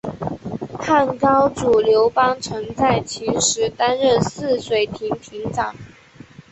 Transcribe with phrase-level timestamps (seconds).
[0.79, 5.75] 汉高祖刘邦曾在秦时担任泗水亭亭长。